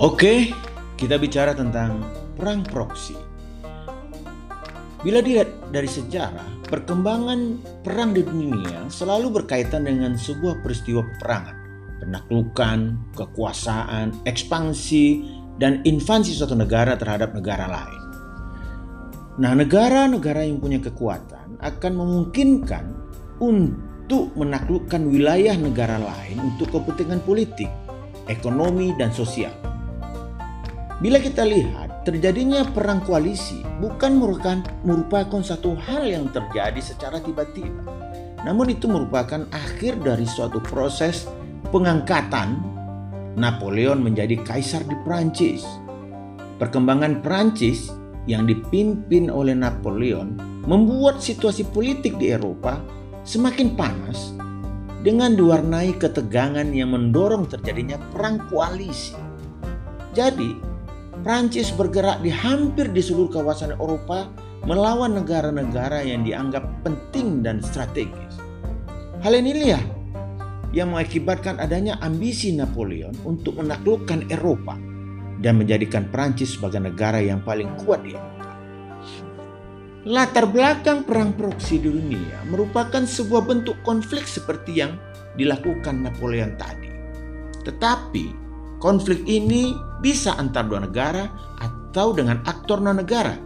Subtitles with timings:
[0.00, 0.48] Oke,
[0.96, 2.00] kita bicara tentang
[2.32, 3.12] perang proksi.
[5.04, 11.56] Bila dilihat dari sejarah, perkembangan perang di dunia selalu berkaitan dengan sebuah peristiwa peperangan,
[12.00, 15.20] penaklukan, kekuasaan, ekspansi,
[15.60, 18.02] dan invasi suatu negara terhadap negara lain.
[19.36, 22.84] Nah, negara-negara yang punya kekuatan akan memungkinkan
[23.36, 27.68] untuk menaklukkan wilayah negara lain untuk kepentingan politik,
[28.32, 29.69] ekonomi, dan sosial.
[31.00, 37.88] Bila kita lihat terjadinya perang koalisi bukan merupakan, merupakan satu hal yang terjadi secara tiba-tiba.
[38.44, 41.24] Namun itu merupakan akhir dari suatu proses
[41.72, 42.60] pengangkatan
[43.40, 45.64] Napoleon menjadi kaisar di Prancis.
[46.60, 47.88] Perkembangan Prancis
[48.28, 50.36] yang dipimpin oleh Napoleon
[50.68, 52.76] membuat situasi politik di Eropa
[53.24, 54.36] semakin panas
[55.00, 59.16] dengan diwarnai ketegangan yang mendorong terjadinya perang koalisi.
[60.12, 60.69] Jadi,
[61.20, 64.32] Prancis bergerak di hampir di seluruh kawasan Eropa
[64.64, 68.40] melawan negara-negara yang dianggap penting dan strategis.
[69.20, 69.80] Hal inilah
[70.72, 74.80] yang mengakibatkan adanya ambisi Napoleon untuk menaklukkan Eropa
[75.44, 78.48] dan menjadikan Prancis sebagai negara yang paling kuat di Eropa.
[80.08, 84.96] Latar belakang perang proksi di dunia merupakan sebuah bentuk konflik seperti yang
[85.36, 86.88] dilakukan Napoleon tadi.
[87.60, 88.39] Tetapi
[88.80, 91.28] Konflik ini bisa antar dua negara
[91.60, 93.36] atau dengan aktor non-negara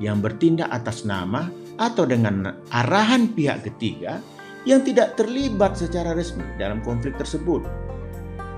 [0.00, 4.24] yang bertindak atas nama atau dengan arahan pihak ketiga
[4.64, 7.60] yang tidak terlibat secara resmi dalam konflik tersebut.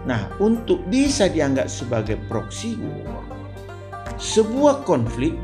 [0.06, 3.26] Nah, untuk bisa dianggap sebagai proxy war,
[4.18, 5.34] sebuah konflik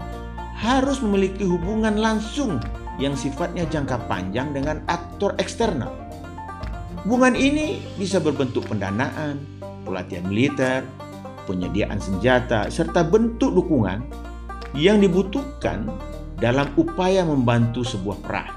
[0.59, 2.63] harus memiliki hubungan langsung
[3.03, 5.91] yang sifatnya jangka panjang dengan aktor eksternal.
[7.07, 9.39] Hubungan ini bisa berbentuk pendanaan,
[9.89, 10.85] pelatihan militer,
[11.49, 14.05] penyediaan senjata, serta bentuk dukungan
[14.77, 15.89] yang dibutuhkan
[16.37, 18.53] dalam upaya membantu sebuah perang.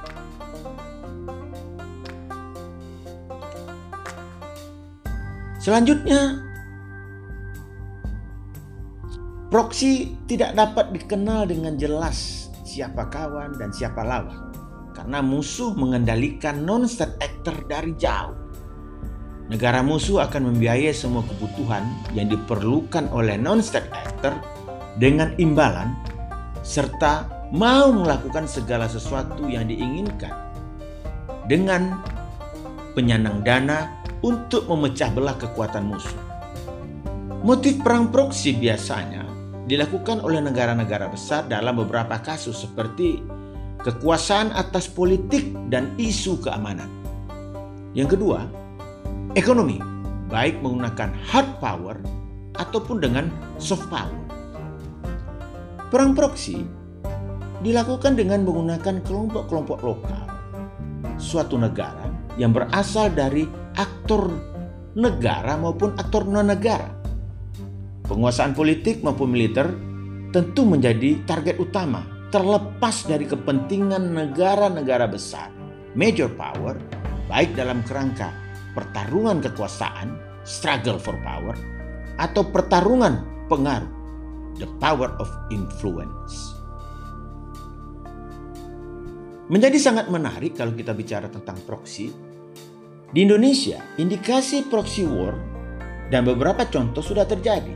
[5.62, 6.42] Selanjutnya,
[9.48, 14.52] proksi tidak dapat dikenal dengan jelas siapa kawan dan siapa lawan
[14.98, 18.51] karena musuh mengendalikan non-state actor dari jauh.
[19.52, 21.84] Negara musuh akan membiayai semua kebutuhan
[22.16, 24.32] yang diperlukan oleh non-state actor
[24.96, 25.92] dengan imbalan
[26.64, 30.32] serta mau melakukan segala sesuatu yang diinginkan
[31.52, 32.00] dengan
[32.96, 33.92] penyandang dana
[34.24, 36.16] untuk memecah belah kekuatan musuh.
[37.44, 39.28] Motif perang proksi biasanya
[39.68, 43.20] dilakukan oleh negara-negara besar dalam beberapa kasus seperti
[43.84, 46.88] kekuasaan atas politik dan isu keamanan.
[47.92, 48.61] Yang kedua,
[49.36, 49.80] ekonomi,
[50.28, 51.96] baik menggunakan hard power
[52.60, 54.20] ataupun dengan soft power.
[55.88, 56.64] Perang proksi
[57.64, 60.24] dilakukan dengan menggunakan kelompok-kelompok lokal
[61.16, 64.32] suatu negara yang berasal dari aktor
[65.00, 66.92] negara maupun aktor non-negara.
[68.08, 69.72] Penguasaan politik maupun militer
[70.36, 75.52] tentu menjadi target utama terlepas dari kepentingan negara-negara besar,
[75.96, 76.80] major power,
[77.28, 78.32] baik dalam kerangka
[78.74, 81.56] pertarungan kekuasaan, struggle for power,
[82.18, 83.92] atau pertarungan pengaruh,
[84.60, 86.56] the power of influence.
[89.52, 92.08] Menjadi sangat menarik kalau kita bicara tentang proxy.
[93.12, 95.36] Di Indonesia, indikasi proxy war
[96.08, 97.76] dan beberapa contoh sudah terjadi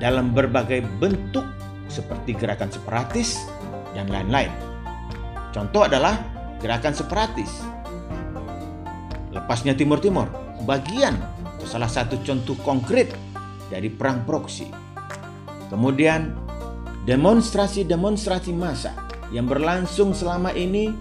[0.00, 1.44] dalam berbagai bentuk
[1.92, 3.44] seperti gerakan separatis
[3.92, 4.48] dan lain-lain.
[5.52, 6.16] Contoh adalah
[6.60, 7.75] gerakan separatis
[9.36, 10.32] Lepasnya Timur Timur,
[10.64, 13.12] bagian atau salah satu contoh konkret
[13.68, 14.64] dari perang proksi.
[15.68, 16.32] Kemudian
[17.04, 18.96] demonstrasi-demonstrasi massa
[19.28, 20.94] yang berlangsung selama ini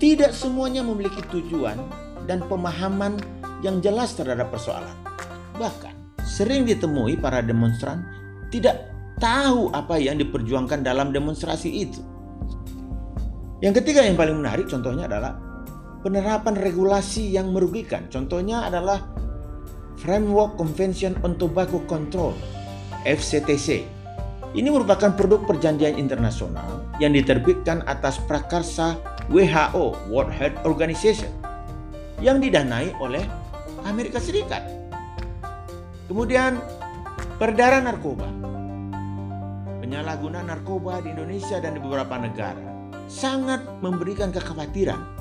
[0.00, 1.76] tidak semuanya memiliki tujuan
[2.24, 3.20] dan pemahaman
[3.60, 4.94] yang jelas terhadap persoalan.
[5.60, 8.02] Bahkan sering ditemui para demonstran
[8.48, 8.88] tidak
[9.20, 12.00] tahu apa yang diperjuangkan dalam demonstrasi itu.
[13.62, 15.38] Yang ketiga yang paling menarik contohnya adalah
[16.04, 18.04] penerapan regulasi yang merugikan.
[18.12, 19.00] Contohnya adalah
[19.96, 22.36] Framework Convention on Tobacco Control
[23.08, 23.88] FCTC.
[24.54, 29.00] Ini merupakan produk perjanjian internasional yang diterbitkan atas prakarsa
[29.32, 31.32] WHO World Health Organization
[32.20, 33.24] yang didanai oleh
[33.88, 34.62] Amerika Serikat.
[36.06, 36.60] Kemudian
[37.40, 38.28] peredaran narkoba.
[39.80, 42.60] Penyalahgunaan narkoba di Indonesia dan di beberapa negara
[43.10, 45.13] sangat memberikan kekhawatiran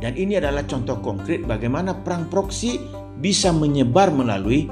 [0.00, 2.80] dan ini adalah contoh konkret bagaimana perang proksi
[3.20, 4.64] bisa menyebar melalui